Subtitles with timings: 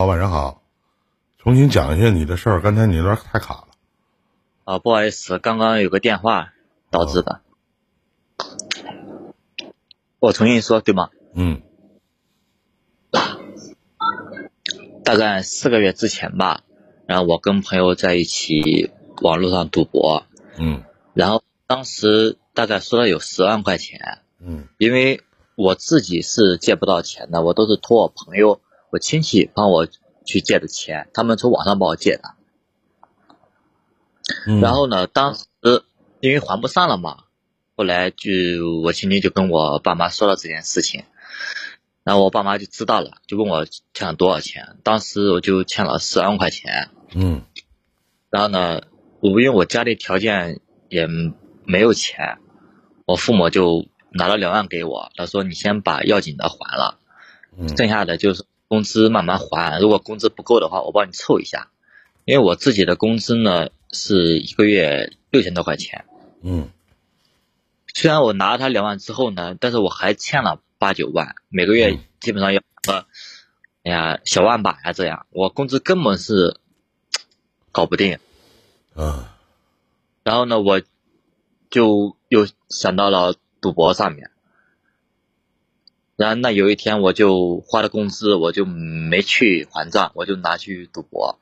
[0.00, 0.62] 好，晚上好，
[1.36, 2.62] 重新讲一下你的事儿。
[2.62, 3.68] 刚才你那边太卡了。
[4.64, 6.54] 啊，不好意思，刚刚有个电话
[6.90, 7.42] 导致的。
[10.18, 11.10] 我重新说，对吗？
[11.34, 11.60] 嗯
[15.04, 16.62] 大概四个月之前吧，
[17.04, 18.90] 然后我跟朋友在一起
[19.20, 20.24] 网络上赌博，
[20.56, 20.82] 嗯
[21.12, 25.20] 然后当时大概输了有十万块钱，嗯因为
[25.56, 29.86] 我自己是借不到钱的，我都是托我朋友、我亲戚帮我
[30.24, 32.34] 去借的钱，他们从网上帮我借的。
[34.46, 34.60] 嗯。
[34.60, 35.44] 然后呢，当时
[36.20, 37.24] 因为还不上了嘛，
[37.76, 38.30] 后来就
[38.84, 41.04] 我亲戚就跟我爸妈说了这件事情，
[42.04, 43.64] 然后我爸妈就知道了，就问我
[43.94, 44.76] 欠了多少钱。
[44.82, 47.42] 当时我就欠了十万块钱，嗯
[48.28, 48.82] 然后呢，
[49.20, 51.06] 我因为我家里条件也
[51.64, 52.38] 没有钱，
[53.06, 56.98] 我父母就拿了两万给我，他说你先把要紧的还了，
[57.56, 61.70] 嗯剩下的就是工资慢慢还，如果工资不够的话，我帮你凑一下。
[62.24, 66.04] 因为我自己的工资呢是一个月六千多块钱，
[66.42, 66.70] 嗯
[67.92, 73.06] 虽然我拿了他两万之后呢，但是我还欠了八九万，每个月嗯基本上要个，
[73.82, 76.60] 哎呀小万把呀这样，我工资根本是
[77.72, 78.20] 搞不定。
[78.94, 79.36] 啊
[80.22, 80.80] 然后呢，我
[81.70, 84.30] 就又想到了赌博上面。
[86.20, 91.40] 然后那有一天我就花了工资，我就没去还账，我就拿去赌博。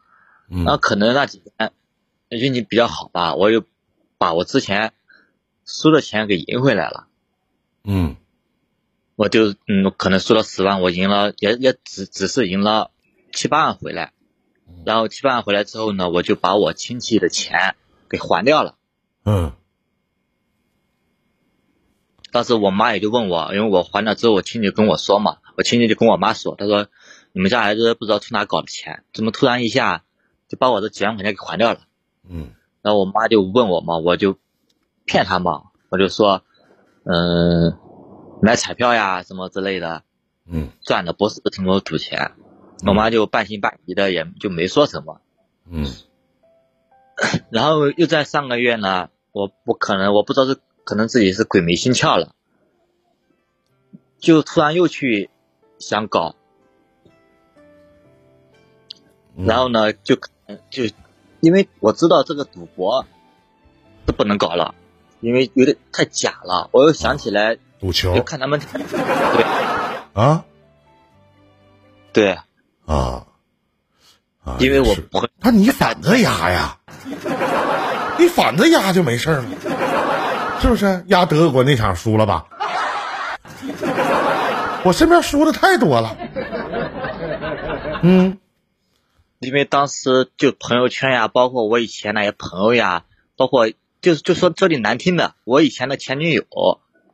[0.49, 1.73] 嗯然后可能那几天
[2.29, 3.65] 运气比较好吧，我又
[4.19, 4.93] 把我之前
[5.67, 7.09] 输的钱给赢回来了。
[7.83, 8.15] 嗯
[9.17, 12.93] 我就嗯，可能输了十万，我赢了也也只只是赢了
[13.33, 14.13] 七八万回来。
[14.87, 17.75] 然后七八万回来之后呢，我就把我亲戚的钱
[18.09, 18.77] 给还掉了。
[19.25, 19.53] 嗯
[22.31, 26.87] 当时我妈也就问我，因为我还了之后，我亲戚跟我说嘛，我亲戚就跟我妈说，他说
[27.33, 30.05] 你们家孩子不知道从哪搞的钱，怎么突然一下
[30.49, 31.81] 就把我这几万块钱给还掉了。
[32.29, 34.39] 嗯然后我妈就问我嘛，我就
[35.05, 36.43] 骗她嘛，我就说，
[37.05, 37.77] 嗯，
[38.41, 40.03] 买彩票呀什么之类的，
[40.47, 42.33] 嗯赚的不是什么赌钱。
[42.87, 45.21] 我妈就半信半疑的，也就没说什么。
[45.69, 45.87] 嗯
[47.51, 52.35] 然后又在上个月呢，我我可能我不知道是可能自己是鬼迷心窍了，
[54.19, 55.29] 就突然又去
[55.79, 56.35] 想搞，
[59.37, 59.45] 嗯。
[59.45, 60.17] 然后呢就
[60.71, 60.85] 就
[61.41, 63.05] 因为我知道这个赌博
[64.07, 64.75] 是不能搞了，
[65.21, 66.71] 因为有点太假了。
[66.73, 69.45] 我又想起来，赌球就看他们 对
[70.15, 70.47] 啊
[72.15, 72.31] 对，
[72.87, 73.27] 啊
[74.43, 74.57] 啊！
[74.59, 76.79] 因为我也是不会那你反着压呀，
[78.19, 79.45] 你反着压就没事了，
[80.61, 81.05] 是不是？
[81.09, 82.47] 压德国那场输了吧？
[84.85, 86.17] 我身边输的太多了。
[88.03, 88.39] 嗯
[89.41, 93.05] 因为当时就朋友圈呀，包括我以前那些朋友呀，
[93.37, 93.71] 包括
[94.01, 96.45] 就是就说说句难听的，我以前的前女友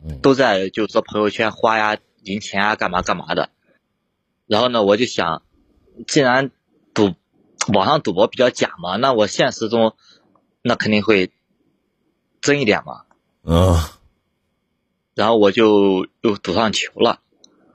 [0.02, 3.50] 嗯都在就是说朋友圈花呀、赢钱啊、干嘛干嘛的。
[4.46, 5.42] 然后呢，我就想，
[6.06, 6.50] 既然
[6.92, 7.14] 赌
[7.72, 9.94] 网上赌博比较假嘛，那我现实中
[10.62, 11.30] 那肯定会
[12.40, 13.02] 真一点嘛。
[13.44, 13.76] 嗯
[15.14, 17.20] 然后我就又赌上球了，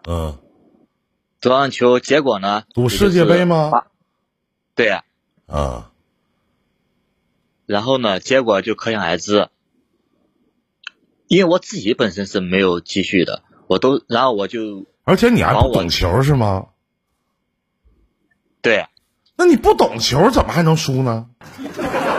[0.08, 0.38] 嗯，
[1.40, 2.64] 赌上球，结果呢？
[2.74, 3.72] 赌世界杯吗？
[4.76, 5.04] 对呀、
[5.48, 5.92] 啊
[7.66, 9.48] 然后呢，结果就可想而知，
[11.28, 16.70] 因为我自己本身是没有积蓄的，我都，然后我就而且你还不懂球是吗？
[18.62, 18.88] 对，
[19.38, 21.30] 那你不懂球怎么还能输呢？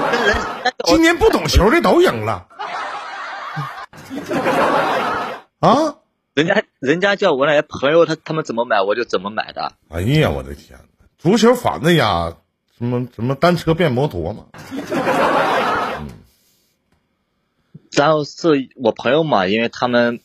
[0.87, 2.47] 今年不懂球的都赢了。
[5.61, 5.97] 啊！
[6.35, 11.07] 人家人家叫我那些朋友，他他们怎么买我就怎么买的，哎呀，我的天哪！
[11.19, 12.37] 足球反着压，
[12.79, 14.47] 什么什么单车变摩托嘛？
[17.93, 20.21] 然后是我朋友嘛，因为他们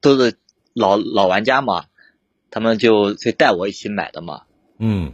[0.00, 0.36] 都是
[0.72, 1.86] 老老玩家嘛，
[2.50, 4.42] 他们就就带我一起买的嘛，
[4.78, 5.12] 嗯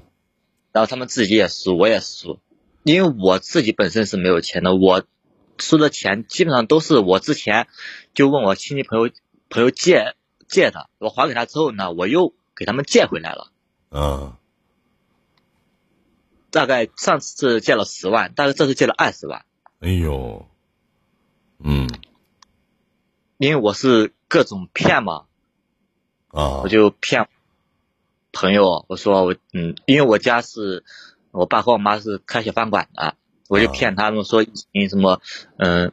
[0.73, 2.39] 然后他们自己也输，我也输，
[2.85, 5.03] 因为我自己本身是没有钱的，我
[5.59, 7.69] 输的钱基本上都是我之前
[8.15, 9.11] 就问我亲戚朋友
[9.49, 10.15] 朋友借
[10.49, 13.51] 借的，我还给他之后呢，我又给他们借回来了。
[13.91, 14.37] 嗯
[16.51, 19.45] 大概上次借了十万，但是这次借了二十万，
[19.81, 20.47] 哎呦，
[21.59, 21.89] 嗯
[23.39, 25.27] 因为我是各种骗嘛，
[26.29, 27.29] 啊我就骗
[28.33, 30.85] 朋友，我说我嗯，因为我家是
[31.33, 33.17] 我爸和我妈是开小饭馆的，
[33.49, 35.21] 我就啊骗他们说已经什么
[35.59, 35.93] 嗯，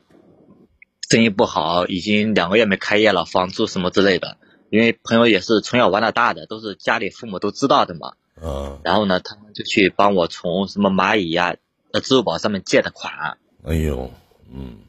[1.09, 4.37] 生意不好，已经两个月没开业了，房租什么之类的。
[4.69, 8.13] 因为朋友也是从小玩到大的，都是家里父母都知道的嘛。
[8.41, 11.55] 嗯，然后呢，他们就去帮我从什么蚂蚁呀、
[11.91, 14.09] 呃支付宝上面借的款，哎呦，
[14.49, 14.79] 嗯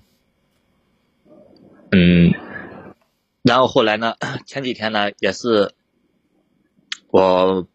[1.90, 2.32] 嗯，
[3.42, 4.14] 然后后来呢，
[4.46, 5.72] 前几天呢也是
[7.10, 7.66] 我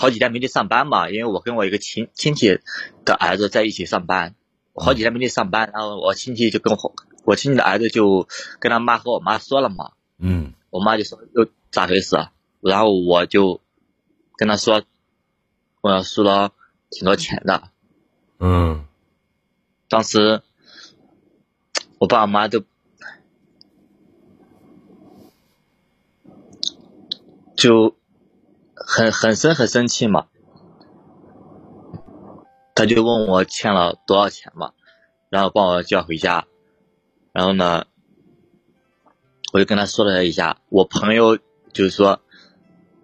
[0.00, 2.58] 好几天没去上班嘛，因为我跟我一个亲亲戚
[3.04, 4.34] 的儿子在一起上班，
[4.72, 6.94] 我好几天没去上班，然后我亲戚就跟我
[7.24, 8.26] 我亲戚的儿子就
[8.60, 10.54] 跟他妈和我妈说了嘛，嗯。
[10.70, 12.32] 我妈就说又咋回事啊？
[12.62, 13.60] 然后我就
[14.38, 14.82] 跟他说，
[15.82, 16.52] 我要输了
[16.88, 17.68] 挺多钱的。
[18.38, 18.86] 嗯。
[19.90, 20.40] 当时
[21.98, 22.62] 我爸我妈都
[27.54, 27.94] 就
[28.86, 30.26] 很很生很生气嘛，
[32.74, 34.72] 他就问我欠了多少钱嘛，
[35.28, 36.46] 然后帮我叫回家，
[37.32, 37.84] 然后呢，
[39.52, 41.36] 我就跟他说了一下，我朋友
[41.72, 42.20] 就是说，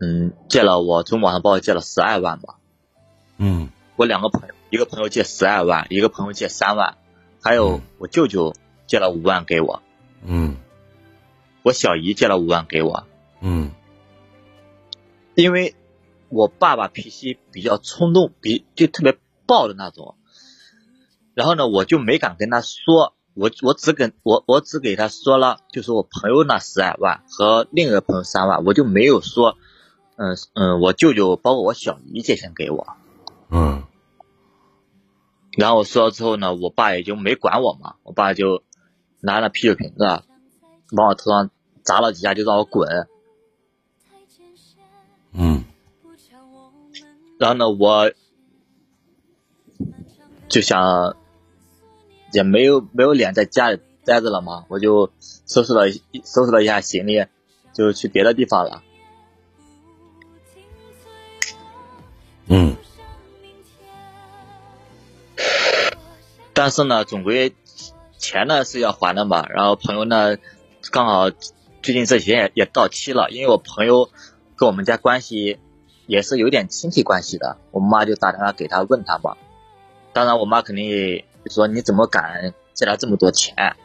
[0.00, 2.56] 嗯，借了我从网上帮我借了十二万吧，
[3.38, 3.70] 嗯。
[3.96, 6.98] 我两个朋友，一个朋友借十二万，一个朋友借三万，
[7.42, 7.82] 还有嗯。
[7.98, 8.52] 我舅舅
[8.86, 9.82] 借了五万给我，
[10.22, 10.56] 嗯。
[11.62, 13.06] 我小姨借了五万给我，
[13.40, 13.70] 嗯
[15.36, 15.76] 因为
[16.30, 19.16] 我爸爸脾气比较冲动，比就特别
[19.46, 20.16] 暴的那种，
[21.34, 29.56] 然后呢，我就没敢跟他说，我我只跟我我只给他说了，就是我朋友那十二万和另一个朋友三万，我就没有说，
[30.16, 32.86] 嗯嗯，我舅舅包括我小姨借钱给我，
[33.50, 33.84] 嗯。
[35.58, 38.62] 然后我说了之后呢，我爸也就没管我嘛，我爸就
[39.20, 40.04] 拿了啤酒瓶子
[40.92, 41.50] 往我头上
[41.82, 43.06] 砸了几下，就让我滚。
[47.38, 48.10] 然后呢，我
[50.48, 51.16] 就想
[52.32, 57.26] 也没有没有脸在家里待着了嘛，我就收拾了一收拾了一下行李，
[57.72, 58.82] 就去别的地方了。
[62.48, 62.76] 嗯
[66.54, 67.54] 但是呢，总归
[68.16, 69.46] 钱呢是要还的嘛。
[69.48, 70.38] 然后朋友呢，
[70.90, 71.28] 刚好
[71.82, 74.08] 最近这几天也也到期了，因为我朋友
[74.56, 75.58] 跟我们家关系
[76.06, 79.36] 也是有点亲戚关系的，我妈就打电话给他问他嘛。
[80.12, 83.76] 当然，我妈肯定也说你怎么敢借他这么多钱？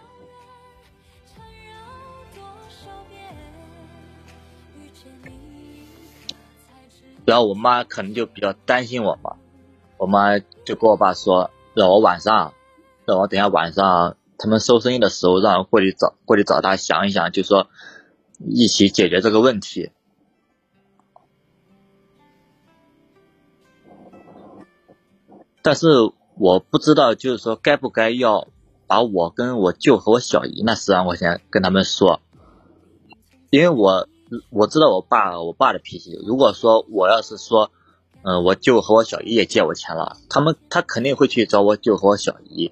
[7.23, 9.35] 然后我妈可能就比较担心我嘛，
[9.97, 12.53] 我妈就跟我爸说，让我晚上，
[13.05, 17.67] 让我等下晚上他们收生意的时候，让我过去找过去找他想一想，就说
[18.39, 19.91] 一起解决这个问题。
[25.61, 25.87] 但是
[26.35, 28.47] 我不知道，就是说该不该要
[28.87, 32.19] 把我跟我舅和我小姨那十万块钱跟他们说，
[33.49, 34.07] 因为我
[34.49, 36.17] 我知道我爸我爸的脾气。
[36.25, 37.69] 如果说我要是说，
[38.23, 42.71] 嗯、我舅和我小姨也借我钱了，他们他肯定会去找我舅和我小姨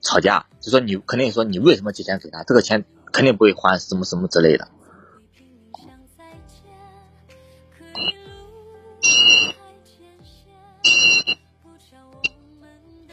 [0.00, 4.68] 吵架，就说你肯定说你为什么借钱给他，这个钱肯定不会还，什么什么之类的。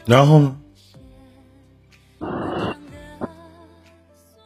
[0.06, 0.56] 然后呢？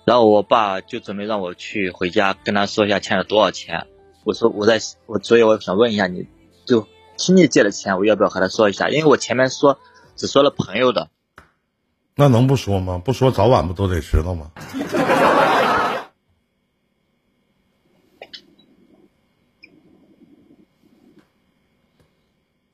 [0.06, 3.86] 然后我爸就准备让我去回家跟他说一下欠了多少钱。
[4.24, 6.26] 我说我在我，所以我想问一下你，
[6.64, 8.88] 就亲戚借的钱，我要不要和他说一下？
[8.88, 9.78] 因为我前面说
[10.16, 11.10] 只说了朋友的，
[12.16, 13.00] 那能不说吗？
[13.04, 14.50] 不说早晚不都得知道吗？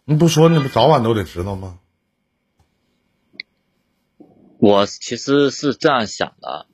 [0.04, 1.80] 你不说，你不早晚都得知道吗？
[4.66, 6.66] 我其实是这样想的。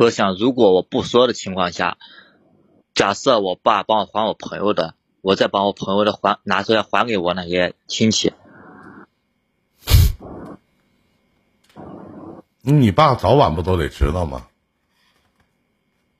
[0.00, 1.98] 我想，如果我不说的情况下，
[2.94, 8.32] 假设我爸帮我还我朋友的，我再把我朋友的还拿出来还给我那些亲戚，
[12.62, 14.46] 你爸早晚不都得知道吗？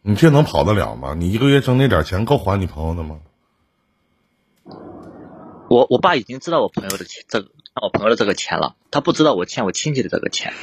[0.03, 1.15] 你这能跑得了吗？
[1.15, 3.21] 你一个月挣那点钱够还你朋友的吗？
[5.71, 10.55] 我我爸已经知道我朋友的钱，这个欠我朋友的这个钱了，他不知道我欠我亲戚的这个钱。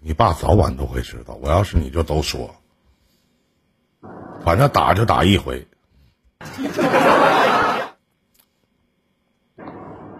[0.00, 1.34] 你爸早晚都会知道。
[1.34, 2.56] 我要是你就都说，
[4.42, 5.66] 反正打就打一回。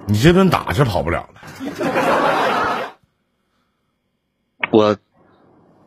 [0.06, 1.40] 你这顿打是跑不了了。
[4.70, 4.98] 我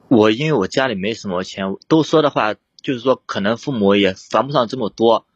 [0.08, 5.28] 我因为我家里没什么钱，都说的话就是说，可能父母也烦不上这么多。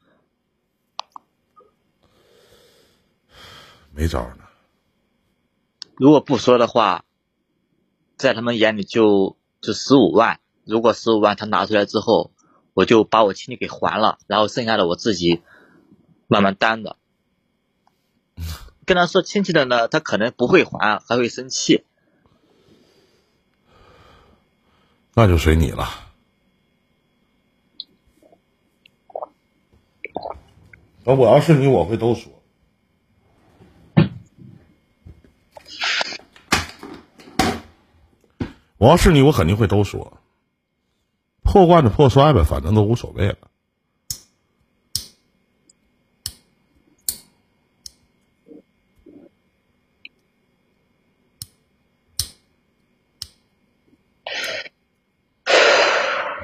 [3.95, 4.43] 没招儿呢。
[5.95, 7.05] 如果不说的话，
[8.17, 10.39] 在他们眼里就就十五万。
[10.65, 12.31] 如果十五万他拿出来之后，
[12.73, 15.41] 我就把我亲戚给还了，然后剩下的我自己
[16.27, 16.97] 慢慢担着。
[18.85, 21.85] 跟他说亲戚的呢，他可能不会还，还会生气。
[25.13, 25.87] 那就随你了。
[31.05, 32.42] 那我要是你，我会都说。
[38.83, 40.19] 我要是你，我肯定会都说。
[41.41, 43.37] 破罐子破摔呗，反正都无所谓了。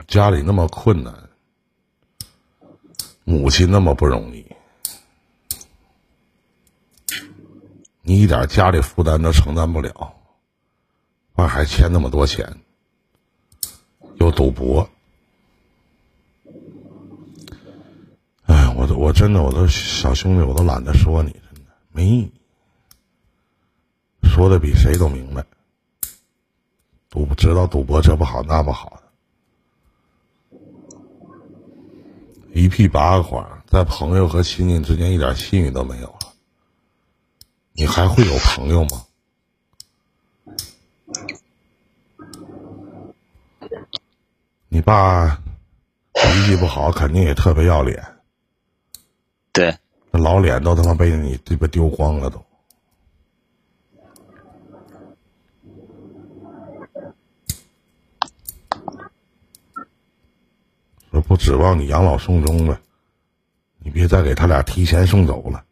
[0.08, 1.30] 家里那么困难，
[3.26, 4.46] 母亲那么不容易，
[8.02, 10.19] 你一点家里负担都承担不了，
[11.40, 12.58] 完还欠那么多钱，
[14.20, 14.90] 又赌博，
[18.44, 22.30] 哎，我都我真的我都小兄弟，我都懒得说你，真的没，
[24.24, 25.46] 说的比谁都明白，
[27.10, 29.04] 赌知道赌博这不好那不好的。
[32.54, 36.34] 一屁八个谎，在朋友和亲戚之间一点信誉都没有了，
[37.72, 39.06] 你还会有朋友吗？
[44.80, 45.38] 你爸
[46.14, 48.02] 脾气不好，肯定也特别要脸，
[49.52, 49.78] 对，
[50.10, 52.42] 那老脸都他妈被你这边丢光了都。
[61.12, 62.80] 说不指望你养老送终了，
[63.80, 65.66] 你别再给他俩提前送走了。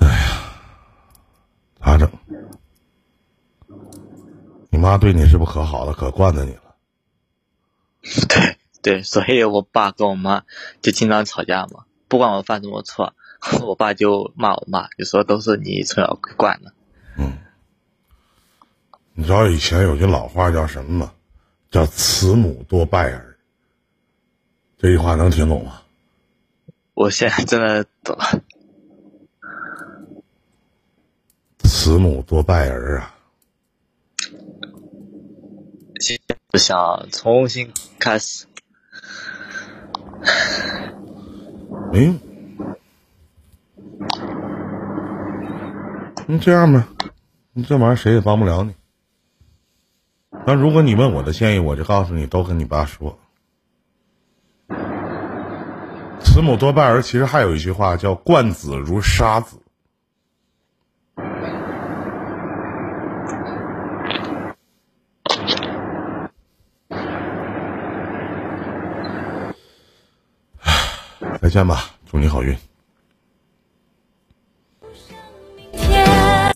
[0.00, 0.52] 哎呀，
[1.80, 2.10] 咋整？
[4.70, 6.76] 你妈对你是不是可好了，可惯着你了？
[8.28, 10.42] 对 对，所以我爸跟我妈
[10.82, 13.14] 就经常吵架嘛，不管我犯什么错。
[13.62, 16.72] 我爸就骂我妈，就说都是你从小惯的。
[17.18, 17.38] 嗯，
[19.14, 21.12] 你知道以前有句老话叫什么吗？
[21.70, 23.36] 叫“慈母多败儿”。
[24.78, 25.82] 这句话能听懂吗？
[26.94, 28.40] 我现在真的懂了。
[31.64, 33.14] 慈母多败儿啊！
[36.00, 38.46] 现在想重新开始。
[41.92, 42.18] 没用。
[46.26, 46.88] 你这样吧，
[47.52, 48.74] 你这玩意儿谁也帮不了你。
[50.46, 53.18] 那如果你问我的建议，我就告诉你，都跟你爸说。
[56.20, 59.58] 慈母多败儿，其实还有一句话叫“惯子如杀子”。
[71.54, 72.52] 见吧，祝你好运。